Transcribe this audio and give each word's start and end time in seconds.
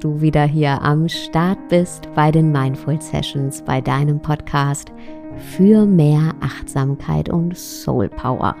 du 0.00 0.22
wieder 0.22 0.44
hier 0.44 0.80
am 0.80 1.08
Start 1.08 1.68
bist 1.68 2.08
bei 2.14 2.30
den 2.30 2.50
Mindful 2.50 3.00
Sessions, 3.02 3.62
bei 3.62 3.82
deinem 3.82 4.20
Podcast 4.20 4.90
für 5.36 5.84
mehr 5.84 6.34
Achtsamkeit 6.40 7.28
und 7.28 7.56
Soul 7.56 8.08
Power. 8.08 8.56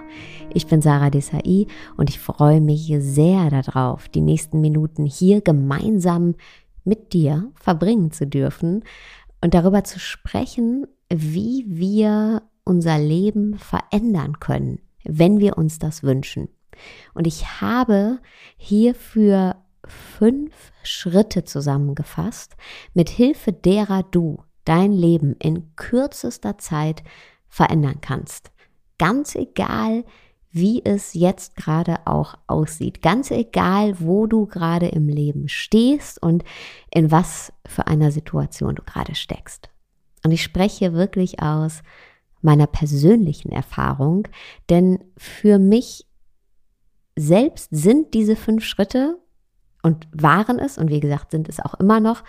Ich 0.52 0.66
bin 0.66 0.82
Sarah 0.82 1.08
Desai 1.08 1.66
und 1.96 2.10
ich 2.10 2.18
freue 2.18 2.60
mich 2.60 2.92
sehr 2.98 3.48
darauf, 3.48 4.08
die 4.08 4.20
nächsten 4.20 4.60
Minuten 4.60 5.06
hier 5.06 5.40
gemeinsam 5.40 6.34
mit 6.84 7.14
dir 7.14 7.50
verbringen 7.54 8.10
zu 8.10 8.26
dürfen 8.26 8.84
und 9.40 9.54
darüber 9.54 9.82
zu 9.84 9.98
sprechen, 9.98 10.86
wie 11.08 11.64
wir 11.66 12.42
unser 12.64 12.98
Leben 12.98 13.56
verändern 13.56 14.40
können, 14.40 14.80
wenn 15.04 15.40
wir 15.40 15.56
uns 15.56 15.78
das 15.78 16.02
wünschen. 16.02 16.48
Und 17.14 17.26
ich 17.26 17.60
habe 17.62 18.18
hierfür 18.58 19.56
fünf 19.86 20.72
Schritte 20.82 21.44
zusammengefasst, 21.44 22.56
mit 22.94 23.08
Hilfe 23.08 23.52
derer 23.52 24.02
du 24.02 24.42
dein 24.64 24.92
Leben 24.92 25.34
in 25.38 25.74
kürzester 25.76 26.58
Zeit 26.58 27.02
verändern 27.48 28.00
kannst. 28.00 28.50
Ganz 28.98 29.34
egal, 29.34 30.04
wie 30.52 30.84
es 30.84 31.14
jetzt 31.14 31.56
gerade 31.56 32.06
auch 32.06 32.36
aussieht. 32.46 33.02
Ganz 33.02 33.30
egal, 33.30 34.00
wo 34.00 34.26
du 34.26 34.46
gerade 34.46 34.88
im 34.88 35.08
Leben 35.08 35.48
stehst 35.48 36.20
und 36.22 36.44
in 36.92 37.10
was 37.10 37.52
für 37.66 37.86
einer 37.86 38.10
Situation 38.10 38.74
du 38.74 38.82
gerade 38.82 39.14
steckst. 39.14 39.70
Und 40.24 40.32
ich 40.32 40.42
spreche 40.42 40.92
wirklich 40.92 41.40
aus 41.42 41.82
meiner 42.42 42.66
persönlichen 42.66 43.52
Erfahrung, 43.52 44.26
denn 44.68 45.04
für 45.16 45.58
mich 45.58 46.06
selbst 47.16 47.68
sind 47.70 48.14
diese 48.14 48.36
fünf 48.36 48.64
Schritte 48.64 49.18
und 49.82 50.08
waren 50.12 50.58
es, 50.58 50.78
und 50.78 50.90
wie 50.90 51.00
gesagt, 51.00 51.30
sind 51.30 51.48
es 51.48 51.60
auch 51.60 51.74
immer 51.74 52.00
noch, 52.00 52.22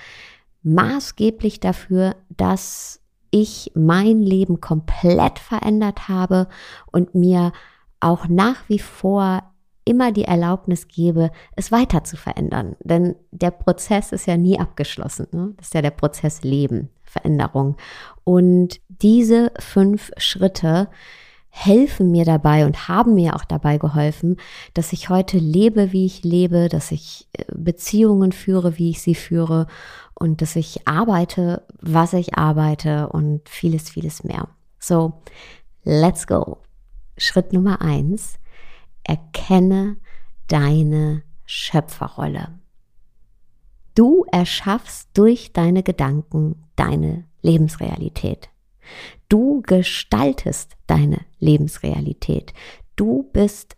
maßgeblich 0.64 1.60
dafür, 1.60 2.16
dass 2.30 3.02
ich 3.32 3.72
mein 3.76 4.22
Leben 4.22 4.62
komplett 4.62 5.40
verändert 5.40 6.08
habe 6.08 6.48
und 6.92 7.16
mir 7.16 7.54
auch 8.00 8.28
nach 8.28 8.68
wie 8.68 8.80
vor 8.80 9.44
immer 9.86 10.12
die 10.12 10.26
Erlaubnis 10.26 10.88
gebe, 10.88 11.32
es 11.56 11.72
weiter 11.72 12.04
zu 12.04 12.18
verändern. 12.18 12.76
Denn 12.82 13.16
der 13.32 13.52
Prozess 13.52 14.12
ist 14.12 14.28
ja 14.28 14.38
nie 14.38 14.60
abgeschlossen. 14.60 15.28
Ne? 15.32 15.54
Das 15.58 15.68
ist 15.68 15.74
ja 15.74 15.82
der 15.82 15.92
Prozess 15.92 16.44
Leben, 16.44 16.90
Veränderung. 17.04 17.78
Und 18.24 18.80
diese 18.90 19.52
fünf 19.60 20.12
Schritte 20.18 20.90
helfen 21.52 22.12
mir 22.12 22.24
dabei 22.24 22.66
und 22.66 22.88
haben 22.88 23.14
mir 23.14 23.36
auch 23.36 23.44
dabei 23.44 23.78
geholfen, 23.78 24.38
dass 24.74 24.94
ich 24.94 25.10
heute 25.10 25.38
lebe, 25.38 25.92
wie 25.92 26.06
ich 26.06 26.24
lebe, 26.24 26.70
dass 26.70 26.92
ich 26.92 27.28
äh, 27.34 27.44
Beziehungen 27.54 28.32
führe, 28.32 28.78
wie 28.80 28.90
ich 28.90 29.02
sie 29.02 29.16
führe 29.16 29.68
und 30.16 30.42
dass 30.42 30.56
ich 30.56 30.88
arbeite, 30.88 31.66
was 31.82 32.14
ich 32.14 32.38
arbeite 32.38 33.10
und 33.10 33.48
vieles, 33.50 33.90
vieles 33.90 34.24
mehr. 34.24 34.48
So, 34.80 35.22
let's 35.84 36.26
go. 36.26 36.60
Schritt 37.18 37.52
Nummer 37.54 37.82
eins, 37.82 38.40
erkenne 39.04 39.98
deine 40.48 41.24
Schöpferrolle. 41.46 42.60
Du 43.94 44.26
erschaffst 44.32 45.10
durch 45.14 45.52
deine 45.52 45.84
Gedanken 45.84 46.64
deine 46.78 47.26
Lebensrealität. 47.42 48.50
Du 49.32 49.62
gestaltest 49.62 50.76
deine 50.88 51.22
Lebensrealität. 51.40 52.52
Du 52.98 53.30
bist 53.32 53.78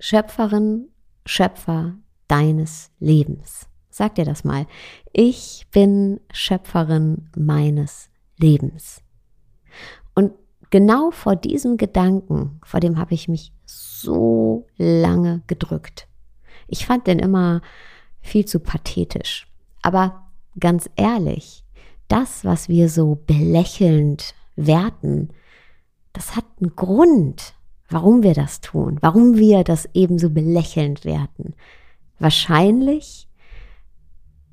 Schöpferin, 0.00 0.88
Schöpfer 1.26 1.96
deines 2.28 2.90
Lebens. 2.98 3.68
Sag 3.90 4.14
dir 4.14 4.24
das 4.24 4.42
mal. 4.42 4.66
Ich 5.12 5.66
bin 5.70 6.20
Schöpferin 6.32 7.28
meines 7.36 8.08
Lebens. 8.38 9.02
Und 10.14 10.32
genau 10.70 11.10
vor 11.10 11.36
diesem 11.36 11.76
Gedanken, 11.76 12.58
vor 12.64 12.80
dem 12.80 12.96
habe 12.96 13.12
ich 13.12 13.28
mich 13.28 13.52
so 13.66 14.66
lange 14.78 15.42
gedrückt. 15.46 16.08
Ich 16.68 16.86
fand 16.86 17.06
den 17.06 17.18
immer 17.18 17.60
viel 18.22 18.46
zu 18.46 18.60
pathetisch. 18.60 19.46
Aber 19.82 20.30
ganz 20.58 20.88
ehrlich, 20.96 21.66
das, 22.08 22.46
was 22.46 22.70
wir 22.70 22.88
so 22.88 23.18
belächelnd 23.26 24.34
werten, 24.56 25.30
das 26.12 26.34
hat 26.34 26.44
einen 26.60 26.74
Grund, 26.74 27.54
warum 27.88 28.22
wir 28.22 28.34
das 28.34 28.60
tun, 28.60 28.98
warum 29.00 29.36
wir 29.36 29.64
das 29.64 29.88
ebenso 29.94 30.30
belächelnd 30.30 31.04
werten. 31.04 31.54
Wahrscheinlich 32.18 33.28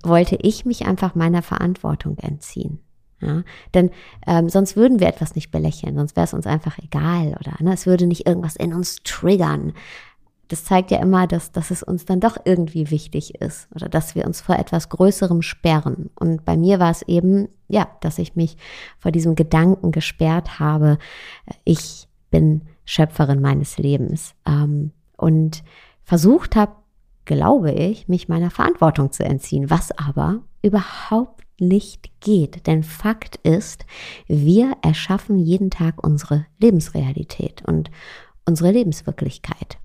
wollte 0.03 0.35
ich 0.41 0.65
mich 0.65 0.85
einfach 0.85 1.15
meiner 1.15 1.41
Verantwortung 1.41 2.17
entziehen. 2.17 2.79
Ja, 3.21 3.43
denn 3.73 3.89
ähm, 4.27 4.49
sonst 4.49 4.75
würden 4.75 4.99
wir 4.99 5.07
etwas 5.07 5.33
nicht 5.33 5.49
belächeln, 5.49 5.95
sonst 5.95 6.17
wäre 6.17 6.25
es 6.25 6.33
uns 6.33 6.45
einfach 6.45 6.77
egal 6.79 7.37
oder 7.39 7.53
ne, 7.61 7.73
es 7.73 7.85
würde 7.85 8.05
nicht 8.05 8.27
irgendwas 8.27 8.57
in 8.57 8.73
uns 8.73 8.97
triggern. 9.03 9.71
Das 10.49 10.65
zeigt 10.65 10.91
ja 10.91 10.99
immer, 10.99 11.25
dass, 11.25 11.53
dass 11.53 11.71
es 11.71 11.83
uns 11.83 12.03
dann 12.03 12.19
doch 12.19 12.35
irgendwie 12.43 12.91
wichtig 12.91 13.35
ist 13.35 13.69
oder 13.73 13.87
dass 13.87 14.13
wir 14.13 14.25
uns 14.25 14.41
vor 14.41 14.59
etwas 14.59 14.89
Größerem 14.89 15.41
sperren. 15.41 16.09
Und 16.15 16.43
bei 16.43 16.57
mir 16.57 16.79
war 16.79 16.91
es 16.91 17.01
eben, 17.03 17.47
ja, 17.73 17.89
dass 18.01 18.19
ich 18.19 18.35
mich 18.35 18.55
vor 18.99 19.11
diesem 19.11 19.35
Gedanken 19.35 19.91
gesperrt 19.91 20.59
habe, 20.59 20.99
ich 21.63 22.07
bin 22.29 22.61
Schöpferin 22.85 23.41
meines 23.41 23.77
Lebens 23.79 24.35
ähm, 24.45 24.91
und 25.17 25.63
versucht 26.03 26.55
habe, 26.55 26.73
glaube 27.25 27.71
ich, 27.71 28.07
mich 28.07 28.27
meiner 28.29 28.51
Verantwortung 28.51 29.11
zu 29.11 29.23
entziehen, 29.23 29.69
was 29.69 29.97
aber 29.97 30.41
überhaupt 30.61 31.41
nicht 31.59 32.11
geht. 32.19 32.67
Denn 32.67 32.83
Fakt 32.83 33.37
ist, 33.37 33.85
wir 34.27 34.75
erschaffen 34.81 35.39
jeden 35.39 35.71
Tag 35.71 36.03
unsere 36.03 36.45
Lebensrealität 36.59 37.63
und 37.65 37.89
unsere 38.45 38.71
Lebenswirklichkeit. 38.71 39.77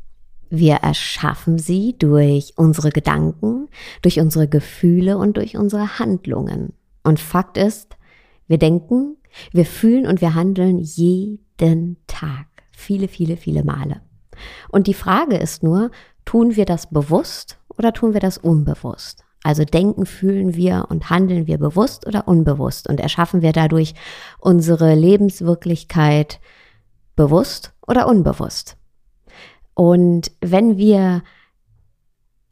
Wir 0.50 0.76
erschaffen 0.76 1.58
sie 1.58 1.94
durch 1.98 2.54
unsere 2.56 2.90
Gedanken, 2.90 3.68
durch 4.02 4.18
unsere 4.20 4.48
Gefühle 4.48 5.16
und 5.16 5.36
durch 5.36 5.56
unsere 5.56 5.98
Handlungen. 5.98 6.72
Und 7.02 7.20
Fakt 7.20 7.56
ist, 7.56 7.96
wir 8.46 8.58
denken, 8.58 9.16
wir 9.52 9.66
fühlen 9.66 10.06
und 10.06 10.20
wir 10.20 10.34
handeln 10.34 10.78
jeden 10.78 11.96
Tag. 12.06 12.46
Viele, 12.72 13.08
viele, 13.08 13.36
viele 13.36 13.64
Male. 13.64 14.02
Und 14.68 14.86
die 14.86 14.94
Frage 14.94 15.36
ist 15.36 15.62
nur, 15.62 15.90
tun 16.24 16.56
wir 16.56 16.64
das 16.64 16.90
bewusst 16.90 17.58
oder 17.76 17.92
tun 17.92 18.14
wir 18.14 18.20
das 18.20 18.38
unbewusst? 18.38 19.24
Also 19.44 19.64
denken, 19.64 20.04
fühlen 20.04 20.54
wir 20.54 20.86
und 20.88 21.10
handeln 21.10 21.46
wir 21.46 21.58
bewusst 21.58 22.06
oder 22.06 22.26
unbewusst 22.26 22.88
und 22.88 23.00
erschaffen 23.00 23.40
wir 23.40 23.52
dadurch 23.52 23.94
unsere 24.38 24.94
Lebenswirklichkeit 24.94 26.40
bewusst 27.16 27.72
oder 27.86 28.08
unbewusst. 28.08 28.76
Und 29.74 30.32
wenn 30.40 30.76
wir 30.76 31.22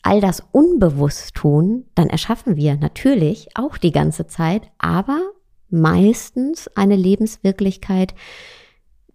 all 0.07 0.21
das 0.21 0.43
unbewusst 0.53 1.35
tun, 1.35 1.85
dann 1.97 2.09
erschaffen 2.09 2.57
wir 2.57 2.77
natürlich 2.77 3.49
auch 3.57 3.77
die 3.77 3.91
ganze 3.91 4.29
Zeit, 4.29 4.63
aber 4.79 5.21
meistens 5.69 6.69
eine 6.77 6.95
Lebenswirklichkeit, 6.95 8.15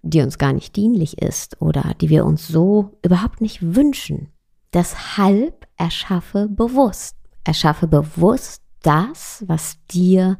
die 0.01 0.21
uns 0.21 0.37
gar 0.37 0.51
nicht 0.51 0.75
dienlich 0.75 1.21
ist 1.21 1.61
oder 1.61 1.93
die 2.01 2.09
wir 2.09 2.25
uns 2.25 2.47
so 2.47 2.97
überhaupt 3.03 3.39
nicht 3.39 3.75
wünschen. 3.75 4.33
Deshalb 4.73 5.65
erschaffe 5.77 6.49
bewusst. 6.49 7.15
Erschaffe 7.45 7.87
bewusst 7.87 8.61
das, 8.83 9.43
was 9.47 9.77
dir 9.91 10.37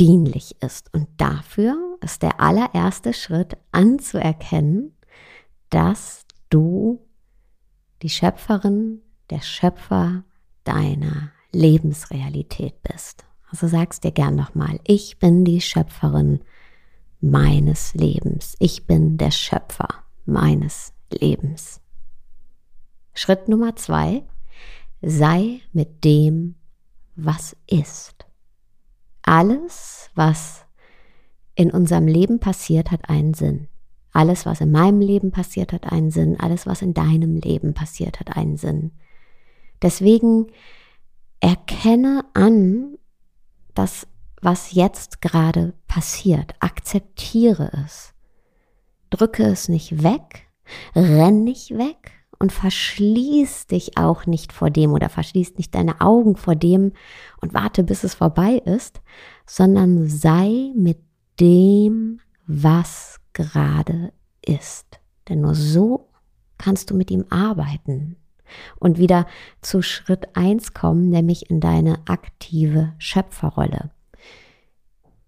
dienlich 0.00 0.56
ist. 0.60 0.92
Und 0.92 1.06
dafür 1.18 1.76
ist 2.02 2.22
der 2.22 2.40
allererste 2.40 3.12
Schritt 3.12 3.56
anzuerkennen, 3.70 4.96
dass 5.70 6.26
du 6.50 7.00
die 8.02 8.10
Schöpferin, 8.10 9.02
der 9.30 9.40
Schöpfer 9.40 10.24
deiner 10.64 11.32
Lebensrealität 11.52 12.82
bist. 12.82 13.24
Also 13.50 13.68
sagst 13.68 14.04
dir 14.04 14.12
gern 14.12 14.34
nochmal, 14.34 14.80
ich 14.84 15.18
bin 15.18 15.44
die 15.44 15.60
Schöpferin 15.60 16.40
meines 17.20 17.94
Lebens. 17.94 18.56
Ich 18.58 18.86
bin 18.86 19.16
der 19.18 19.30
Schöpfer 19.30 19.88
meines 20.24 20.92
Lebens. 21.10 21.80
Schritt 23.14 23.48
Nummer 23.48 23.76
zwei, 23.76 24.24
sei 25.00 25.60
mit 25.72 26.04
dem, 26.04 26.56
was 27.14 27.56
ist. 27.66 28.26
Alles, 29.22 30.10
was 30.14 30.66
in 31.54 31.70
unserem 31.70 32.06
Leben 32.06 32.38
passiert, 32.38 32.90
hat 32.90 33.08
einen 33.08 33.34
Sinn. 33.34 33.68
Alles, 34.12 34.46
was 34.46 34.60
in 34.60 34.70
meinem 34.70 35.00
Leben 35.00 35.30
passiert, 35.30 35.72
hat 35.72 35.90
einen 35.90 36.10
Sinn. 36.10 36.38
Alles, 36.38 36.66
was 36.66 36.82
in 36.82 36.94
deinem 36.94 37.36
Leben 37.36 37.74
passiert, 37.74 38.20
hat 38.20 38.36
einen 38.36 38.56
Sinn. 38.56 38.92
Deswegen 39.82 40.46
erkenne 41.40 42.24
an, 42.34 42.96
dass 43.74 44.06
was 44.42 44.72
jetzt 44.72 45.20
gerade 45.20 45.74
passiert. 45.88 46.54
Akzeptiere 46.60 47.70
es. 47.84 48.12
Drücke 49.10 49.44
es 49.44 49.68
nicht 49.68 50.02
weg, 50.02 50.48
renn 50.94 51.44
nicht 51.44 51.76
weg, 51.76 52.16
und 52.38 52.52
verschließ 52.52 53.66
dich 53.66 53.96
auch 53.96 54.26
nicht 54.26 54.52
vor 54.52 54.70
dem 54.70 54.92
oder 54.92 55.08
verschließ 55.08 55.56
nicht 55.56 55.74
deine 55.74 56.00
Augen 56.00 56.36
vor 56.36 56.54
dem 56.54 56.92
und 57.40 57.54
warte, 57.54 57.82
bis 57.82 58.04
es 58.04 58.14
vorbei 58.14 58.54
ist, 58.64 59.00
sondern 59.46 60.08
sei 60.08 60.72
mit 60.74 60.98
dem, 61.40 62.20
was 62.46 63.20
gerade 63.32 64.12
ist. 64.44 65.00
Denn 65.28 65.40
nur 65.40 65.54
so 65.54 66.08
kannst 66.58 66.90
du 66.90 66.94
mit 66.94 67.10
ihm 67.10 67.24
arbeiten 67.30 68.16
und 68.78 68.98
wieder 68.98 69.26
zu 69.60 69.82
Schritt 69.82 70.36
eins 70.36 70.74
kommen, 70.74 71.10
nämlich 71.10 71.50
in 71.50 71.60
deine 71.60 71.98
aktive 72.06 72.94
Schöpferrolle. 72.98 73.90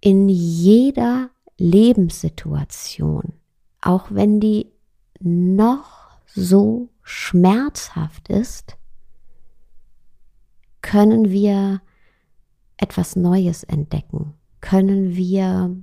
In 0.00 0.28
jeder 0.28 1.30
Lebenssituation, 1.56 3.32
auch 3.80 4.06
wenn 4.10 4.40
die 4.40 4.70
noch 5.20 6.10
so 6.26 6.88
schmerzhaft 7.02 8.28
ist, 8.28 8.76
können 10.82 11.30
wir 11.30 11.82
etwas 12.76 13.16
Neues 13.16 13.64
entdecken, 13.64 14.34
können 14.60 15.16
wir 15.16 15.76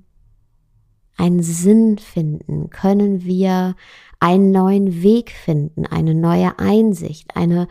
einen 1.17 1.43
Sinn 1.43 1.97
finden, 1.97 2.69
können 2.69 3.23
wir 3.23 3.75
einen 4.19 4.51
neuen 4.51 5.01
Weg 5.01 5.31
finden, 5.31 5.85
eine 5.85 6.13
neue 6.13 6.59
Einsicht, 6.59 7.35
eine 7.35 7.67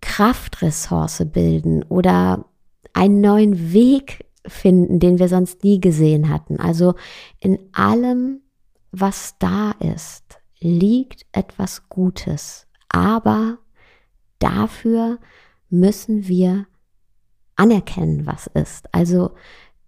Kraftressource 0.00 1.24
bilden 1.32 1.82
oder 1.84 2.44
einen 2.92 3.20
neuen 3.20 3.72
Weg 3.72 4.26
finden, 4.46 4.98
den 5.00 5.18
wir 5.18 5.28
sonst 5.28 5.62
nie 5.64 5.80
gesehen 5.80 6.28
hatten. 6.28 6.58
Also 6.58 6.94
in 7.38 7.58
allem, 7.72 8.40
was 8.90 9.36
da 9.38 9.72
ist, 9.72 10.40
liegt 10.60 11.26
etwas 11.32 11.88
Gutes. 11.88 12.66
Aber 12.88 13.58
dafür 14.38 15.18
müssen 15.70 16.28
wir 16.28 16.66
anerkennen, 17.56 18.26
was 18.26 18.48
ist. 18.48 18.92
Also 18.92 19.32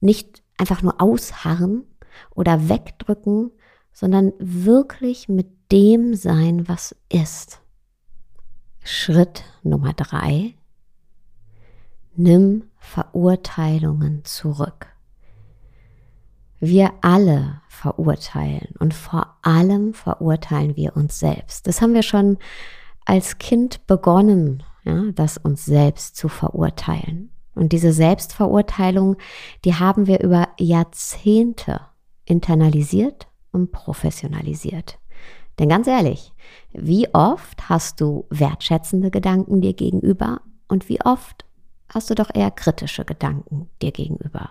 nicht 0.00 0.42
einfach 0.56 0.82
nur 0.82 1.00
ausharren 1.00 1.84
oder 2.34 2.68
wegdrücken, 2.68 3.50
sondern 3.92 4.32
wirklich 4.38 5.28
mit 5.28 5.48
dem 5.72 6.14
sein, 6.14 6.68
was 6.68 6.94
ist. 7.08 7.60
Schritt 8.82 9.44
Nummer 9.62 9.92
drei. 9.94 10.54
Nimm 12.16 12.64
Verurteilungen 12.78 14.24
zurück. 14.24 14.86
Wir 16.60 16.92
alle 17.00 17.62
verurteilen 17.68 18.74
und 18.78 18.94
vor 18.94 19.36
allem 19.42 19.94
verurteilen 19.94 20.76
wir 20.76 20.96
uns 20.96 21.18
selbst. 21.18 21.66
Das 21.66 21.82
haben 21.82 21.94
wir 21.94 22.02
schon 22.02 22.38
als 23.04 23.38
Kind 23.38 23.86
begonnen, 23.86 24.62
ja, 24.84 25.04
das 25.14 25.36
uns 25.38 25.64
selbst 25.64 26.16
zu 26.16 26.28
verurteilen. 26.28 27.30
Und 27.54 27.72
diese 27.72 27.92
Selbstverurteilung, 27.92 29.16
die 29.64 29.74
haben 29.74 30.06
wir 30.06 30.22
über 30.22 30.48
Jahrzehnte 30.58 31.80
internalisiert 32.24 33.28
und 33.52 33.72
professionalisiert. 33.72 34.98
Denn 35.58 35.68
ganz 35.68 35.86
ehrlich, 35.86 36.32
wie 36.72 37.12
oft 37.14 37.68
hast 37.68 38.00
du 38.00 38.26
wertschätzende 38.30 39.10
Gedanken 39.10 39.60
dir 39.60 39.72
gegenüber 39.72 40.40
und 40.68 40.88
wie 40.88 41.00
oft 41.00 41.44
hast 41.88 42.10
du 42.10 42.14
doch 42.14 42.30
eher 42.34 42.50
kritische 42.50 43.04
Gedanken 43.04 43.68
dir 43.80 43.92
gegenüber? 43.92 44.50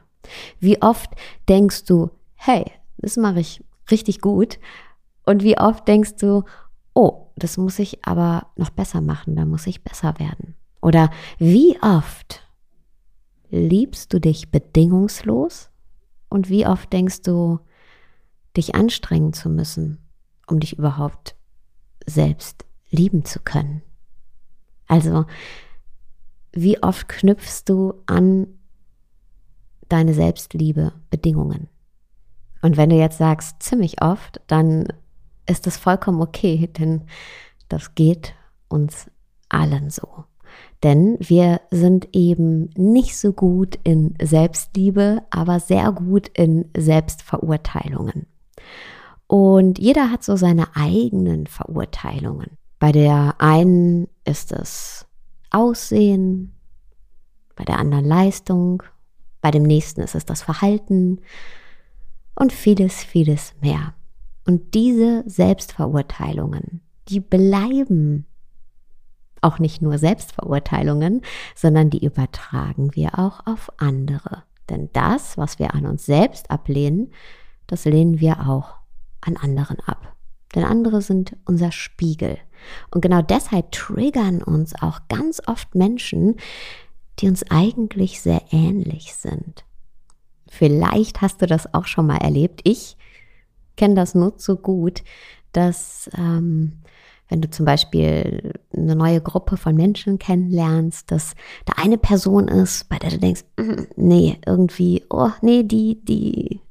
Wie 0.60 0.82
oft 0.82 1.10
denkst 1.50 1.84
du, 1.86 2.10
hey, 2.36 2.66
das 2.98 3.18
mache 3.18 3.42
ich 3.42 3.64
richtig 3.92 4.22
gut? 4.22 4.60
Und 5.26 5.44
wie 5.44 5.58
oft 5.58 5.88
denkst 5.88 6.16
du, 6.18 6.44
oh, 6.94 7.28
das 7.36 7.58
muss 7.58 7.80
ich 7.80 8.06
aber 8.06 8.48
noch 8.56 8.70
besser 8.70 9.02
machen, 9.02 9.36
da 9.36 9.46
muss 9.46 9.68
ich 9.68 9.84
besser 9.84 10.20
werden? 10.20 10.56
Oder 10.82 11.10
wie 11.38 11.78
oft 11.82 12.42
liebst 13.50 14.14
du 14.14 14.20
dich 14.20 14.52
bedingungslos? 14.52 15.70
Und 16.34 16.50
wie 16.50 16.66
oft 16.66 16.92
denkst 16.92 17.22
du, 17.22 17.60
dich 18.58 18.74
anstrengen 18.74 19.34
zu 19.34 19.50
müssen, 19.50 20.00
um 20.48 20.60
dich 20.60 20.78
überhaupt 20.78 21.36
selbst 22.08 22.66
lieben 22.90 23.24
zu 23.24 23.40
können? 23.40 23.84
Also, 24.88 25.26
wie 26.52 26.82
oft 26.82 27.08
knüpfst 27.08 27.64
du 27.68 27.94
an 28.08 28.48
deine 29.90 30.16
Selbstliebe 30.16 30.92
Bedingungen. 31.12 31.70
Und 32.64 32.78
wenn 32.78 32.90
du 32.90 32.96
jetzt 32.96 33.20
sagst, 33.20 33.62
ziemlich 33.62 34.02
oft, 34.02 34.42
dann 34.48 34.88
ist 35.46 35.68
das 35.68 35.78
vollkommen 35.78 36.20
okay, 36.20 36.66
denn 36.80 37.04
das 37.70 37.94
geht 37.94 38.34
uns 38.70 39.12
allen 39.50 39.92
so. 39.92 40.26
Denn 40.84 41.18
wir 41.20 41.62
sind 41.72 42.10
eben 42.12 42.70
nicht 42.76 43.18
so 43.18 43.32
gut 43.32 43.80
in 43.84 44.16
Selbstliebe, 44.22 45.24
aber 45.30 45.60
sehr 45.62 45.92
gut 45.94 46.28
in 46.38 46.66
Selbstverurteilungen. 46.76 48.28
Und 49.28 49.80
jeder 49.80 50.12
hat 50.12 50.24
so 50.24 50.36
seine 50.36 50.76
eigenen 50.76 51.48
Verurteilungen. 51.48 52.58
Bei 52.80 52.92
der 52.92 53.36
einen 53.40 54.10
ist 54.26 54.52
es 54.52 55.08
Aussehen, 55.50 56.54
bei 57.56 57.64
der 57.64 57.80
anderen 57.80 58.06
Leistung, 58.06 58.84
bei 59.40 59.52
dem 59.52 59.64
nächsten 59.64 60.02
ist 60.02 60.16
es 60.16 60.26
das 60.26 60.42
Verhalten 60.42 61.22
und 62.36 62.52
vieles, 62.52 63.04
vieles 63.04 63.54
mehr. 63.62 63.94
Und 64.46 64.74
diese 64.74 65.24
Selbstverurteilungen, 65.28 66.82
die 67.08 67.22
bleiben 67.22 68.26
auch 69.44 69.60
nicht 69.60 69.82
nur 69.82 69.98
Selbstverurteilungen, 69.98 71.22
sondern 71.56 71.90
die 71.90 72.04
übertragen 72.04 72.96
wir 72.96 73.20
auch 73.20 73.46
auf 73.46 73.72
andere. 73.78 74.44
Denn 74.70 74.90
das, 74.94 75.38
was 75.38 75.60
wir 75.60 75.74
an 75.74 75.86
uns 75.86 76.06
selbst 76.06 76.50
ablehnen, 76.50 77.12
das 77.68 77.86
lehnen 77.86 78.20
wir 78.20 78.48
auch 78.48 78.76
an 79.22 79.38
anderen 79.38 79.80
ab. 79.82 80.16
Denn 80.56 80.64
andere 80.64 81.02
sind 81.02 81.36
unser 81.46 81.72
Spiegel. 81.72 82.38
Und 82.92 83.02
genau 83.02 83.22
deshalb 83.22 83.72
triggern 83.72 84.42
uns 84.42 84.74
auch 84.76 85.00
ganz 85.10 85.42
oft 85.48 85.76
Menschen, 85.76 86.38
die 87.20 87.28
uns 87.28 87.44
eigentlich 87.50 88.22
sehr 88.22 88.42
ähnlich 88.52 89.16
sind. 89.16 89.66
Vielleicht 90.48 91.22
hast 91.22 91.42
du 91.42 91.48
das 91.48 91.74
auch 91.74 91.86
schon 91.86 92.08
mal 92.08 92.18
erlebt. 92.18 92.62
Ich 92.64 92.98
kenne 93.76 93.96
das 93.96 94.14
nur 94.14 94.38
zu 94.38 94.56
gut, 94.56 95.04
dass 95.52 96.10
ähm, 96.16 96.84
wenn 97.34 97.42
du 97.42 97.50
zum 97.50 97.66
Beispiel 97.66 98.54
eine 98.78 98.96
neue 98.96 99.20
Gruppe 99.20 99.58
von 99.58 99.74
Menschen 99.74 100.20
kennenlernst, 100.20 101.10
dass 101.10 101.34
da 101.66 101.74
eine 101.82 101.98
Person 101.98 102.48
ist, 102.48 102.88
bei 102.90 103.00
der 103.00 103.10
du 103.10 103.18
denkst, 103.18 103.44
mm, 103.58 103.86
nee, 103.96 104.38
irgendwie, 104.46 105.04
oh, 105.10 105.32
nee, 105.42 105.64
die, 105.64 106.00
die, 106.06 106.62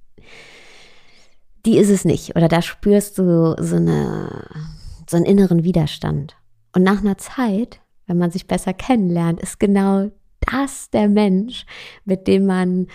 die 1.67 1.79
ist 1.79 1.91
es 1.91 2.05
nicht. 2.05 2.37
Oder 2.37 2.47
da 2.47 2.63
spürst 2.63 3.19
du 3.19 3.57
so, 3.59 3.75
eine, 3.75 4.47
so 5.11 5.17
einen 5.17 5.27
inneren 5.27 5.65
Widerstand. 5.65 6.37
Und 6.77 6.85
nach 6.85 7.01
einer 7.01 7.19
Zeit, 7.19 7.81
wenn 8.07 8.19
man 8.19 8.31
sich 8.31 8.47
besser 8.47 8.73
kennenlernt, 8.73 9.41
ist 9.41 9.59
genau 9.59 10.13
das 10.49 10.91
der 10.91 11.09
Mensch, 11.09 11.67
mit 12.05 12.29
dem 12.29 12.47
man 12.47 12.87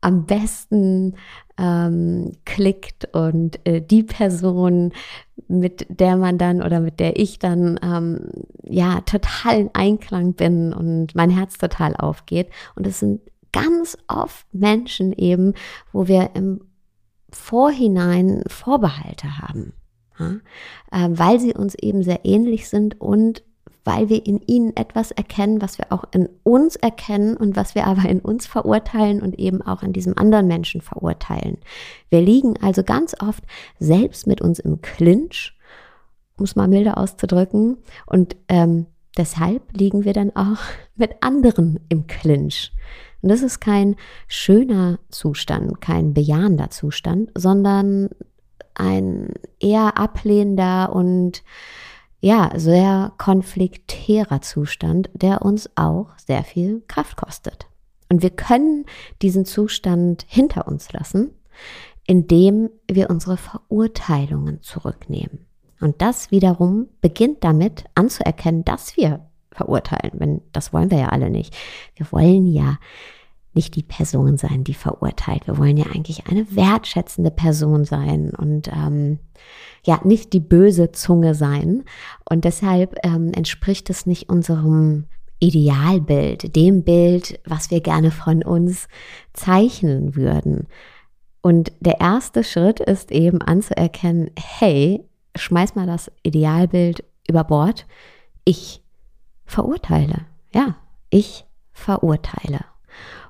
am 0.00 0.26
besten 0.26 1.16
ähm, 1.58 2.36
klickt 2.44 3.08
und 3.12 3.58
äh, 3.66 3.80
die 3.80 4.04
Person, 4.04 4.92
mit 5.48 5.86
der 5.88 6.16
man 6.16 6.38
dann 6.38 6.62
oder 6.62 6.80
mit 6.80 6.98
der 6.98 7.18
ich 7.18 7.38
dann 7.38 7.78
ähm, 7.82 8.30
ja 8.62 9.00
total 9.02 9.60
in 9.60 9.70
Einklang 9.74 10.34
bin 10.34 10.72
und 10.72 11.14
mein 11.14 11.30
Herz 11.30 11.58
total 11.58 11.94
aufgeht. 11.96 12.48
Und 12.74 12.86
es 12.86 13.00
sind 13.00 13.20
ganz 13.52 13.96
oft 14.08 14.46
Menschen 14.52 15.12
eben, 15.12 15.54
wo 15.92 16.08
wir 16.08 16.30
im 16.34 16.60
Vorhinein 17.30 18.42
Vorbehalte 18.46 19.38
haben, 19.38 19.72
ja? 20.18 20.36
äh, 20.90 21.08
weil 21.10 21.40
sie 21.40 21.54
uns 21.54 21.74
eben 21.74 22.02
sehr 22.02 22.24
ähnlich 22.24 22.68
sind 22.68 23.00
und 23.00 23.44
weil 23.86 24.08
wir 24.08 24.26
in 24.26 24.40
ihnen 24.46 24.76
etwas 24.76 25.12
erkennen, 25.12 25.62
was 25.62 25.78
wir 25.78 25.92
auch 25.92 26.04
in 26.10 26.28
uns 26.42 26.74
erkennen 26.74 27.36
und 27.36 27.54
was 27.54 27.76
wir 27.76 27.86
aber 27.86 28.08
in 28.08 28.18
uns 28.18 28.44
verurteilen 28.44 29.22
und 29.22 29.38
eben 29.38 29.62
auch 29.62 29.84
in 29.84 29.92
diesem 29.92 30.18
anderen 30.18 30.48
Menschen 30.48 30.80
verurteilen. 30.80 31.58
Wir 32.10 32.20
liegen 32.20 32.60
also 32.60 32.82
ganz 32.82 33.14
oft 33.20 33.44
selbst 33.78 34.26
mit 34.26 34.40
uns 34.40 34.58
im 34.58 34.82
Clinch, 34.82 35.56
um 36.36 36.44
es 36.44 36.56
mal 36.56 36.66
milder 36.66 36.98
auszudrücken, 36.98 37.78
und 38.06 38.36
ähm, 38.48 38.86
deshalb 39.16 39.62
liegen 39.72 40.04
wir 40.04 40.12
dann 40.12 40.34
auch 40.34 40.58
mit 40.96 41.22
anderen 41.22 41.78
im 41.88 42.08
Clinch. 42.08 42.72
Und 43.22 43.28
das 43.28 43.42
ist 43.42 43.60
kein 43.60 43.94
schöner 44.26 44.98
Zustand, 45.10 45.80
kein 45.80 46.12
bejahender 46.12 46.70
Zustand, 46.70 47.30
sondern 47.36 48.10
ein 48.74 49.32
eher 49.60 49.96
ablehnender 49.96 50.92
und 50.92 51.44
ja, 52.20 52.50
sehr 52.56 53.12
konfliktärer 53.18 54.40
Zustand, 54.40 55.10
der 55.14 55.42
uns 55.42 55.70
auch 55.76 56.08
sehr 56.18 56.42
viel 56.44 56.82
Kraft 56.88 57.16
kostet. 57.16 57.66
Und 58.08 58.22
wir 58.22 58.30
können 58.30 58.86
diesen 59.22 59.44
Zustand 59.44 60.24
hinter 60.28 60.66
uns 60.66 60.92
lassen, 60.92 61.30
indem 62.06 62.70
wir 62.90 63.10
unsere 63.10 63.36
Verurteilungen 63.36 64.62
zurücknehmen. 64.62 65.46
Und 65.80 66.00
das 66.00 66.30
wiederum 66.30 66.88
beginnt 67.00 67.44
damit 67.44 67.84
anzuerkennen, 67.94 68.64
dass 68.64 68.96
wir 68.96 69.26
verurteilen. 69.52 70.12
Wenn, 70.14 70.42
das 70.52 70.72
wollen 70.72 70.90
wir 70.90 70.98
ja 70.98 71.08
alle 71.08 71.30
nicht. 71.30 71.54
Wir 71.96 72.10
wollen 72.12 72.46
ja 72.46 72.78
nicht 73.56 73.74
die 73.74 73.82
Person 73.82 74.36
sein, 74.36 74.62
die 74.62 74.74
verurteilt. 74.74 75.46
Wir 75.46 75.58
wollen 75.58 75.76
ja 75.76 75.86
eigentlich 75.86 76.26
eine 76.28 76.54
wertschätzende 76.54 77.30
Person 77.30 77.84
sein 77.84 78.32
und 78.36 78.68
ähm, 78.68 79.18
ja, 79.84 80.00
nicht 80.04 80.32
die 80.32 80.40
böse 80.40 80.92
Zunge 80.92 81.34
sein. 81.34 81.84
Und 82.28 82.44
deshalb 82.44 82.96
ähm, 83.04 83.32
entspricht 83.32 83.90
es 83.90 84.06
nicht 84.06 84.28
unserem 84.28 85.06
Idealbild, 85.38 86.54
dem 86.56 86.82
Bild, 86.82 87.40
was 87.44 87.70
wir 87.70 87.80
gerne 87.80 88.10
von 88.10 88.42
uns 88.42 88.88
zeichnen 89.32 90.16
würden. 90.16 90.66
Und 91.42 91.72
der 91.80 92.00
erste 92.00 92.42
Schritt 92.42 92.80
ist 92.80 93.12
eben 93.12 93.40
anzuerkennen, 93.40 94.30
hey, 94.38 95.04
schmeiß 95.36 95.74
mal 95.74 95.86
das 95.86 96.10
Idealbild 96.22 97.04
über 97.28 97.44
Bord. 97.44 97.86
Ich 98.44 98.82
verurteile. 99.44 100.26
Ja, 100.52 100.76
ich 101.10 101.44
verurteile. 101.72 102.60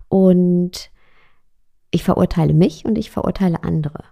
Und 0.08 0.90
ich 1.90 2.04
verurteile 2.04 2.54
mich 2.54 2.84
und 2.84 2.96
ich 2.98 3.10
verurteile 3.10 3.62
andere. 3.64 4.04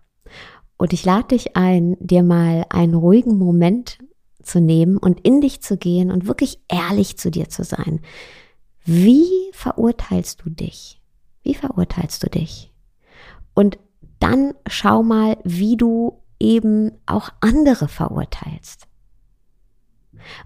Und 0.76 0.92
ich 0.92 1.04
lade 1.04 1.28
dich 1.28 1.56
ein, 1.56 1.96
dir 2.00 2.22
mal 2.22 2.66
einen 2.70 2.94
ruhigen 2.94 3.38
Moment 3.38 3.98
zu 4.42 4.60
nehmen 4.60 4.98
und 4.98 5.20
in 5.20 5.40
dich 5.40 5.62
zu 5.62 5.76
gehen 5.76 6.10
und 6.10 6.26
wirklich 6.26 6.60
ehrlich 6.68 7.16
zu 7.16 7.30
dir 7.30 7.48
zu 7.48 7.64
sein. 7.64 8.00
Wie 8.84 9.50
verurteilst 9.52 10.42
du 10.44 10.50
dich? 10.50 11.00
Wie 11.42 11.54
verurteilst 11.54 12.22
du 12.22 12.28
dich? 12.28 12.72
Und 13.54 13.78
dann 14.20 14.54
schau 14.66 15.02
mal, 15.02 15.38
wie 15.44 15.76
du 15.76 16.22
eben 16.40 16.92
auch 17.06 17.30
andere 17.40 17.88
verurteilst. 17.88 18.86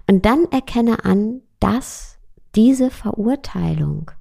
Und 0.07 0.25
dann 0.25 0.45
erkenne 0.51 1.03
an, 1.05 1.41
dass 1.59 2.17
diese 2.55 2.89
Verurteilung, 2.89 4.11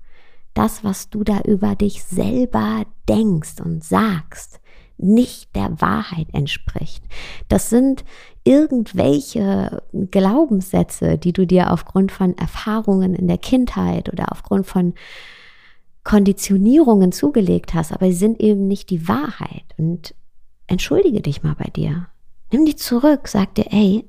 das, 0.58 0.84
was 0.84 1.10
du 1.10 1.24
da 1.24 1.40
über 1.42 1.76
dich 1.76 2.04
selber 2.04 2.84
denkst 3.08 3.60
und 3.64 3.84
sagst, 3.84 4.60
nicht 4.96 5.54
der 5.54 5.80
Wahrheit 5.80 6.26
entspricht. 6.32 7.04
Das 7.48 7.70
sind 7.70 8.04
irgendwelche 8.42 9.82
Glaubenssätze, 10.10 11.18
die 11.18 11.32
du 11.32 11.46
dir 11.46 11.72
aufgrund 11.72 12.10
von 12.10 12.36
Erfahrungen 12.36 13.14
in 13.14 13.28
der 13.28 13.38
Kindheit 13.38 14.12
oder 14.12 14.32
aufgrund 14.32 14.66
von 14.66 14.94
Konditionierungen 16.02 17.12
zugelegt 17.12 17.74
hast, 17.74 17.92
aber 17.92 18.06
sie 18.06 18.18
sind 18.18 18.40
eben 18.40 18.66
nicht 18.66 18.90
die 18.90 19.06
Wahrheit. 19.06 19.64
Und 19.76 20.14
entschuldige 20.66 21.20
dich 21.20 21.42
mal 21.42 21.54
bei 21.54 21.70
dir. 21.70 22.08
Nimm 22.50 22.64
die 22.64 22.76
zurück, 22.76 23.28
sag 23.28 23.54
dir, 23.54 23.66
ey, 23.70 24.04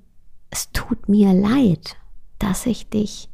es 0.50 0.72
tut 0.72 1.10
mir 1.10 1.34
leid 1.34 1.98
dass 2.40 2.66
ich 2.66 2.90
dich 2.90 3.30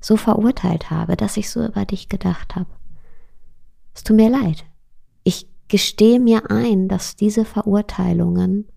so 0.00 0.16
verurteilt 0.16 0.90
habe, 0.90 1.16
dass 1.16 1.36
ich 1.36 1.50
so 1.50 1.64
über 1.64 1.84
dich 1.84 2.08
gedacht 2.08 2.56
habe. 2.56 2.70
Es 3.94 4.02
tut 4.02 4.16
mir 4.16 4.30
leid. 4.30 4.64
Ich 5.24 5.48
gestehe 5.68 6.18
mir 6.18 6.50
ein, 6.50 6.88
dass 6.88 7.16
diese 7.16 7.44
Verurteilungen 7.44 8.68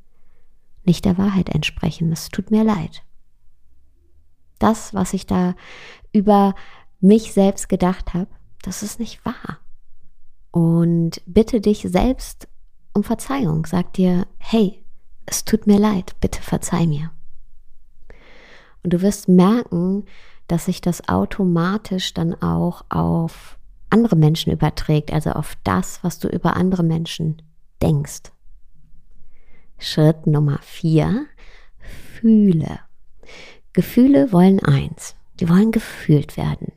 nicht 0.83 1.05
der 1.05 1.17
Wahrheit 1.17 1.49
entsprechen. 1.49 2.11
Es 2.11 2.29
tut 2.29 2.51
mir 2.51 2.63
leid. 2.63 3.03
Das, 4.59 4.93
was 4.93 5.13
ich 5.13 5.25
da 5.25 5.55
über 6.11 6.55
mich 6.99 7.33
selbst 7.33 7.69
gedacht 7.69 8.13
habe, 8.13 8.29
das 8.61 8.83
ist 8.83 8.99
nicht 8.99 9.25
wahr. 9.25 9.59
Und 10.51 11.21
bitte 11.25 11.61
dich 11.61 11.81
selbst 11.81 12.47
um 12.93 13.03
Verzeihung. 13.03 13.65
Sag 13.65 13.93
dir, 13.93 14.27
hey, 14.37 14.83
es 15.25 15.45
tut 15.45 15.67
mir 15.67 15.79
leid, 15.79 16.15
bitte 16.21 16.41
verzeih 16.41 16.85
mir. 16.85 17.11
Und 18.83 18.93
du 18.93 19.01
wirst 19.01 19.27
merken, 19.27 20.05
dass 20.53 20.65
sich 20.65 20.81
das 20.81 21.09
automatisch 21.09 22.13
dann 22.13 22.39
auch 22.39 22.85
auf 22.89 23.57
andere 23.89 24.15
Menschen 24.15 24.53
überträgt, 24.53 25.11
also 25.11 25.31
auf 25.31 25.57
das, 25.63 26.03
was 26.03 26.19
du 26.19 26.27
über 26.27 26.55
andere 26.55 26.83
Menschen 26.83 27.41
denkst. 27.81 28.31
Schritt 29.79 30.27
Nummer 30.27 30.59
vier, 30.61 31.25
fühle. 31.79 32.81
Gefühle 33.73 34.31
wollen 34.31 34.59
eins, 34.59 35.15
die 35.39 35.49
wollen 35.49 35.71
gefühlt 35.71 36.37
werden. 36.37 36.71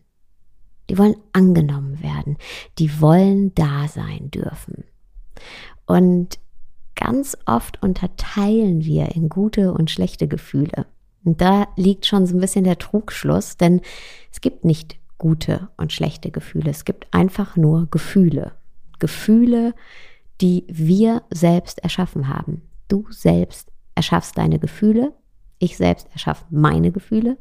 Die 0.88 0.96
wollen 0.96 1.16
angenommen 1.34 2.02
werden. 2.02 2.38
Die 2.78 2.98
wollen 3.02 3.54
da 3.54 3.88
sein 3.88 4.30
dürfen. 4.30 4.84
Und 5.84 6.38
ganz 6.94 7.36
oft 7.44 7.82
unterteilen 7.82 8.86
wir 8.86 9.14
in 9.14 9.28
gute 9.28 9.74
und 9.74 9.90
schlechte 9.90 10.28
Gefühle. 10.28 10.86
Und 11.26 11.40
da 11.40 11.66
liegt 11.76 12.06
schon 12.06 12.24
so 12.24 12.36
ein 12.36 12.40
bisschen 12.40 12.64
der 12.64 12.78
Trugschluss, 12.78 13.56
denn 13.56 13.80
es 14.32 14.40
gibt 14.40 14.64
nicht 14.64 14.96
gute 15.18 15.68
und 15.76 15.92
schlechte 15.92 16.30
Gefühle. 16.30 16.70
Es 16.70 16.84
gibt 16.84 17.12
einfach 17.12 17.56
nur 17.56 17.88
Gefühle. 17.90 18.52
Gefühle, 19.00 19.74
die 20.40 20.64
wir 20.68 21.22
selbst 21.30 21.80
erschaffen 21.80 22.28
haben. 22.28 22.62
Du 22.88 23.06
selbst 23.10 23.72
erschaffst 23.96 24.38
deine 24.38 24.60
Gefühle. 24.60 25.12
Ich 25.58 25.76
selbst 25.76 26.06
erschaffe 26.12 26.44
meine 26.50 26.92
Gefühle. 26.92 27.38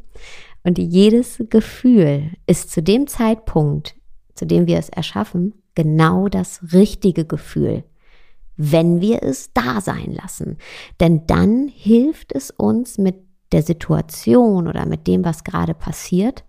Und 0.63 0.79
jedes 0.79 1.43
Gefühl 1.49 2.31
ist 2.47 2.71
zu 2.71 2.81
dem 2.81 3.05
Zeitpunkt, 3.05 3.95
zu 4.33 4.45
dem 4.47 4.65
wir 4.65 4.79
es 4.79 4.89
erschaffen, 4.89 5.53
genau 5.75 6.27
das 6.27 6.73
richtige 6.73 7.25
Gefühl, 7.25 7.83
wenn 8.57 8.99
wir 8.99 9.21
es 9.21 9.53
da 9.53 9.79
sein 9.79 10.11
lassen. 10.11 10.57
Denn 10.99 11.27
dann 11.27 11.67
hilft 11.67 12.33
es 12.33 12.49
uns 12.49 12.97
mit 12.97 13.24
der 13.51 13.63
Situation 13.63 14.67
oder 14.67 14.85
mit 14.85 15.07
dem, 15.07 15.23
was 15.23 15.43
gerade 15.43 15.73
passiert, 15.73 16.43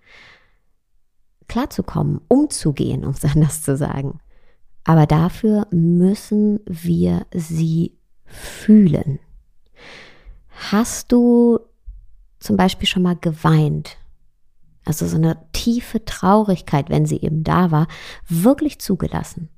klarzukommen, 1.48 2.20
umzugehen, 2.28 3.04
um 3.04 3.10
es 3.12 3.24
anders 3.34 3.62
zu 3.62 3.76
sagen. 3.76 4.20
Aber 4.84 5.06
dafür 5.06 5.66
müssen 5.70 6.60
wir 6.66 7.26
sie 7.34 7.96
fühlen. 8.24 9.18
Hast 10.70 11.12
du 11.12 11.58
zum 12.38 12.56
Beispiel 12.56 12.88
schon 12.88 13.02
mal 13.02 13.16
geweint? 13.16 13.98
Also 14.84 15.06
so 15.06 15.16
eine 15.16 15.36
tiefe 15.52 16.04
Traurigkeit, 16.04 16.88
wenn 16.88 17.06
sie 17.06 17.20
eben 17.20 17.42
da 17.42 17.72
war, 17.72 17.88
wirklich 18.28 18.78
zugelassen. 18.78 19.48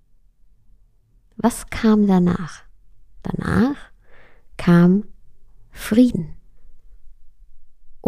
Was 1.37 1.69
kam 1.69 2.07
danach? 2.07 2.63
Danach 3.23 3.77
kam 4.57 5.05
Frieden 5.71 6.38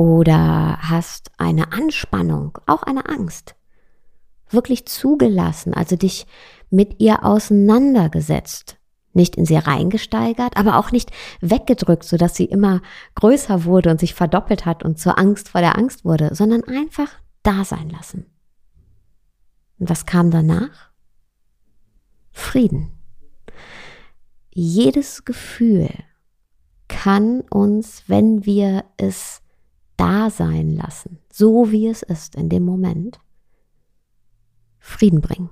oder 0.00 0.78
hast 0.80 1.30
eine 1.36 1.72
Anspannung, 1.72 2.56
auch 2.64 2.84
eine 2.84 3.06
Angst, 3.10 3.54
wirklich 4.48 4.86
zugelassen, 4.86 5.74
also 5.74 5.94
dich 5.94 6.26
mit 6.70 7.02
ihr 7.02 7.22
auseinandergesetzt, 7.22 8.78
nicht 9.12 9.36
in 9.36 9.44
sie 9.44 9.56
reingesteigert, 9.56 10.56
aber 10.56 10.78
auch 10.78 10.90
nicht 10.90 11.10
weggedrückt, 11.42 12.04
sodass 12.04 12.34
sie 12.34 12.46
immer 12.46 12.80
größer 13.16 13.66
wurde 13.66 13.90
und 13.90 14.00
sich 14.00 14.14
verdoppelt 14.14 14.64
hat 14.64 14.82
und 14.82 14.98
zur 14.98 15.18
Angst 15.18 15.50
vor 15.50 15.60
der 15.60 15.76
Angst 15.76 16.02
wurde, 16.02 16.34
sondern 16.34 16.64
einfach 16.64 17.10
da 17.42 17.66
sein 17.66 17.90
lassen. 17.90 18.24
Und 19.78 19.90
was 19.90 20.06
kam 20.06 20.30
danach? 20.30 20.92
Frieden. 22.30 22.92
Jedes 24.48 25.26
Gefühl 25.26 25.90
kann 26.88 27.42
uns, 27.42 28.04
wenn 28.06 28.46
wir 28.46 28.86
es 28.96 29.42
da 30.00 30.30
sein 30.30 30.70
lassen, 30.70 31.18
so 31.30 31.70
wie 31.70 31.86
es 31.86 32.02
ist 32.02 32.34
in 32.34 32.48
dem 32.48 32.64
Moment, 32.64 33.20
Frieden 34.78 35.20
bringen. 35.20 35.50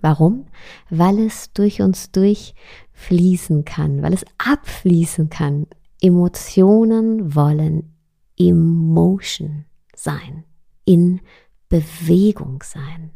Warum? 0.00 0.46
Weil 0.88 1.18
es 1.18 1.52
durch 1.52 1.82
uns 1.82 2.12
durchfließen 2.12 3.64
kann, 3.64 4.00
weil 4.02 4.12
es 4.12 4.24
abfließen 4.38 5.28
kann. 5.28 5.66
Emotionen 6.00 7.34
wollen 7.34 7.96
Emotion 8.38 9.64
sein, 9.96 10.44
in 10.84 11.20
Bewegung 11.68 12.62
sein. 12.62 13.10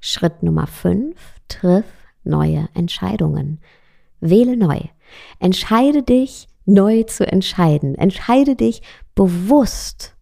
Schritt 0.00 0.42
Nummer 0.42 0.66
5, 0.66 1.16
triff 1.46 1.86
neue 2.24 2.68
Entscheidungen. 2.74 3.60
Wähle 4.18 4.56
neu. 4.56 4.80
Entscheide 5.38 6.02
dich 6.02 6.48
neu 6.64 7.02
zu 7.04 7.26
entscheiden. 7.26 7.94
Entscheide 7.94 8.56
dich 8.56 8.82
bewusst 9.14 10.14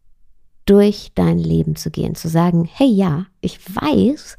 durch 0.66 1.12
dein 1.14 1.38
Leben 1.38 1.76
zu 1.76 1.90
gehen, 1.90 2.14
zu 2.14 2.28
sagen, 2.28 2.68
hey 2.70 2.88
ja, 2.88 3.26
ich 3.40 3.58
weiß, 3.74 4.36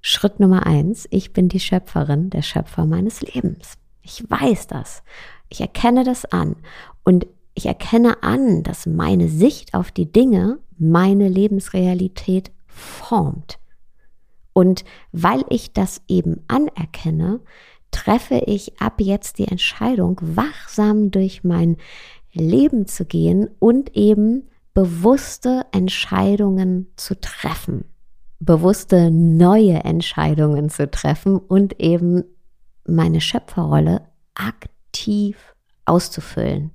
Schritt 0.00 0.40
Nummer 0.40 0.66
eins, 0.66 1.06
ich 1.10 1.32
bin 1.32 1.48
die 1.48 1.60
Schöpferin, 1.60 2.30
der 2.30 2.42
Schöpfer 2.42 2.86
meines 2.86 3.20
Lebens. 3.20 3.74
Ich 4.02 4.24
weiß 4.28 4.68
das. 4.68 5.02
Ich 5.48 5.60
erkenne 5.60 6.04
das 6.04 6.24
an. 6.24 6.56
Und 7.04 7.26
ich 7.54 7.66
erkenne 7.66 8.22
an, 8.22 8.62
dass 8.62 8.86
meine 8.86 9.28
Sicht 9.28 9.74
auf 9.74 9.90
die 9.90 10.10
Dinge 10.10 10.58
meine 10.78 11.28
Lebensrealität 11.28 12.52
formt. 12.68 13.58
Und 14.52 14.84
weil 15.12 15.44
ich 15.50 15.72
das 15.72 16.00
eben 16.08 16.44
anerkenne, 16.48 17.40
treffe 17.90 18.42
ich 18.46 18.80
ab 18.80 19.00
jetzt 19.00 19.38
die 19.38 19.48
Entscheidung, 19.48 20.18
wachsam 20.22 21.10
durch 21.10 21.44
mein 21.44 21.76
Leben 22.32 22.86
zu 22.86 23.04
gehen 23.04 23.48
und 23.58 23.96
eben 23.96 24.48
bewusste 24.74 25.66
Entscheidungen 25.72 26.86
zu 26.96 27.18
treffen, 27.20 27.84
bewusste 28.38 29.10
neue 29.10 29.84
Entscheidungen 29.84 30.70
zu 30.70 30.90
treffen 30.90 31.36
und 31.36 31.80
eben 31.80 32.24
meine 32.86 33.20
Schöpferrolle 33.20 34.02
aktiv 34.34 35.54
auszufüllen. 35.84 36.70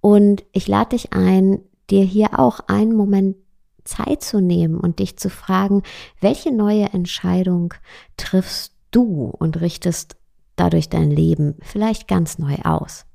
Und 0.00 0.44
ich 0.52 0.68
lade 0.68 0.90
dich 0.90 1.12
ein, 1.12 1.60
dir 1.90 2.04
hier 2.04 2.38
auch 2.38 2.60
einen 2.68 2.94
Moment 2.94 3.36
Zeit 3.84 4.22
zu 4.22 4.40
nehmen 4.40 4.78
und 4.78 4.98
dich 4.98 5.16
zu 5.16 5.30
fragen, 5.30 5.82
welche 6.20 6.52
neue 6.52 6.86
Entscheidung 6.92 7.74
triffst 8.16 8.74
du 8.90 9.32
und 9.38 9.60
richtest 9.60 10.16
dadurch 10.56 10.88
dein 10.88 11.10
Leben 11.10 11.54
vielleicht 11.62 12.08
ganz 12.08 12.38
neu 12.38 12.56
aus. 12.64 13.06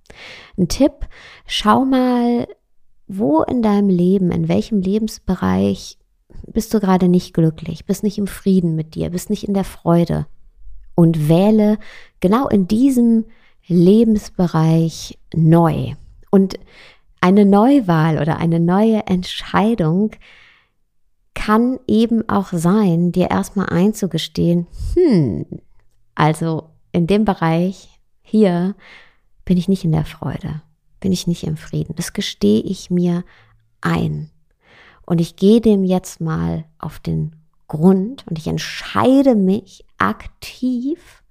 Ein 0.58 0.68
Tipp, 0.68 1.08
schau 1.46 1.86
mal, 1.86 2.48
wo 3.08 3.42
in 3.44 3.62
deinem 3.62 3.90
Leben, 3.90 4.32
in 4.32 4.48
welchem 4.48 4.80
Lebensbereich 4.80 5.98
bist 6.48 6.74
du 6.74 6.80
gerade 6.80 7.08
nicht 7.08 7.34
glücklich, 7.34 7.86
bist 7.86 8.04
nicht 8.04 8.18
im 8.18 8.28
Frieden 8.28 8.76
mit 8.76 8.96
dir, 8.96 9.10
bist 9.10 9.30
nicht 9.30 9.48
in 9.48 9.54
der 9.54 9.64
Freude 9.64 10.28
und 10.96 11.28
wähle 11.30 11.78
genau 12.20 12.48
in 12.48 12.68
diesem 12.68 13.26
Lebensbereich 13.68 15.18
neu. 15.34 15.94
Und 16.30 16.56
eine 17.22 17.46
Neuwahl 17.46 18.18
oder 18.20 18.38
eine 18.38 18.60
neue 18.60 19.06
Entscheidung 19.08 20.12
kann 21.34 21.80
eben 21.88 22.28
auch 22.28 22.50
sein, 22.52 23.12
dir 23.12 23.30
erstmal 23.30 23.70
einzugestehen, 23.70 24.68
hm, 24.96 25.46
also 26.16 26.71
in 26.92 27.08
dem 27.08 27.26
Bereich 27.26 28.00
hier 28.22 28.76
bin 29.46 29.58
ich 29.58 29.68
nicht 29.68 29.84
in 29.84 29.92
der 29.92 30.06
Freude, 30.06 30.62
bin 31.00 31.12
ich 31.12 31.28
nicht 31.28 31.44
im 31.44 31.58
Frieden. 31.58 31.96
Das 31.96 32.14
gestehe 32.14 32.62
ich 32.62 32.90
mir 32.90 33.24
ein. 33.82 34.30
Und 35.06 35.20
ich 35.20 35.36
gehe 35.36 35.62
dem 35.62 35.84
jetzt 35.84 36.22
mal 36.22 36.66
auf 36.80 37.00
den 37.00 37.36
Grund 37.68 38.26
und 38.28 38.38
ich 38.38 38.48
entscheide 38.48 39.36
mich 39.36 39.86
aktiv, 39.98 41.24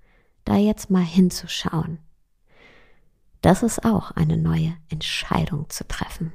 da 0.44 0.56
jetzt 0.56 0.90
mal 0.90 1.04
hinzuschauen. 1.04 1.98
Das 3.42 3.62
ist 3.62 3.84
auch 3.84 4.10
eine 4.10 4.36
neue 4.36 4.74
Entscheidung 4.88 5.68
zu 5.70 5.86
treffen. 5.86 6.32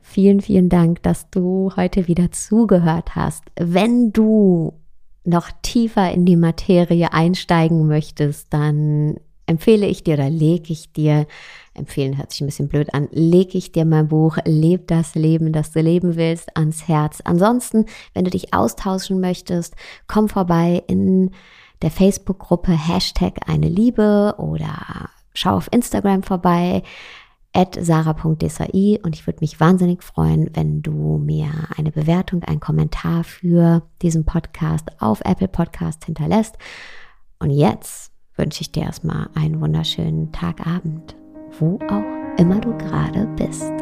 Vielen, 0.00 0.40
vielen 0.40 0.68
Dank, 0.68 1.02
dass 1.02 1.30
du 1.30 1.72
heute 1.74 2.06
wieder 2.06 2.30
zugehört 2.30 3.16
hast. 3.16 3.42
Wenn 3.56 4.12
du 4.12 4.72
noch 5.26 5.50
tiefer 5.62 6.10
in 6.12 6.24
die 6.24 6.36
Materie 6.36 7.12
einsteigen 7.12 7.86
möchtest, 7.86 8.52
dann 8.52 9.16
empfehle 9.46 9.86
ich 9.86 10.04
dir 10.04 10.14
oder 10.14 10.30
lege 10.30 10.72
ich 10.72 10.92
dir, 10.92 11.26
empfehlen 11.74 12.18
hört 12.18 12.32
sich 12.32 12.40
ein 12.40 12.46
bisschen 12.46 12.68
blöd 12.68 12.92
an, 12.94 13.08
lege 13.12 13.58
ich 13.58 13.72
dir 13.72 13.84
mein 13.84 14.08
Buch 14.08 14.38
Leb 14.44 14.88
das 14.88 15.14
Leben, 15.14 15.52
das 15.52 15.72
du 15.72 15.80
leben 15.80 16.16
willst, 16.16 16.56
ans 16.56 16.88
Herz. 16.88 17.20
Ansonsten, 17.24 17.86
wenn 18.14 18.24
du 18.24 18.30
dich 18.30 18.52
austauschen 18.54 19.20
möchtest, 19.20 19.74
komm 20.08 20.28
vorbei 20.28 20.82
in 20.86 21.30
der 21.82 21.90
Facebook-Gruppe 21.90 22.72
Hashtag 22.72 23.34
eine 23.46 23.68
Liebe 23.68 24.34
oder 24.38 25.10
schau 25.34 25.56
auf 25.56 25.68
Instagram 25.70 26.22
vorbei 26.22 26.82
sarah.desai 27.80 29.00
und 29.02 29.14
ich 29.14 29.26
würde 29.26 29.40
mich 29.40 29.60
wahnsinnig 29.60 30.02
freuen, 30.02 30.50
wenn 30.54 30.82
du 30.82 31.18
mir 31.18 31.48
eine 31.76 31.90
Bewertung, 31.90 32.42
einen 32.42 32.60
Kommentar 32.60 33.24
für 33.24 33.82
diesen 34.02 34.24
Podcast 34.24 34.90
auf 35.00 35.22
Apple 35.24 35.48
Podcast 35.48 36.04
hinterlässt. 36.04 36.56
Und 37.38 37.50
jetzt 37.50 38.12
wünsche 38.36 38.60
ich 38.60 38.72
dir 38.72 38.82
erstmal 38.82 39.30
einen 39.34 39.60
wunderschönen 39.60 40.32
Tagabend, 40.32 41.16
wo 41.58 41.78
auch 41.88 42.38
immer 42.38 42.60
du 42.60 42.76
gerade 42.76 43.26
bist. 43.36 43.72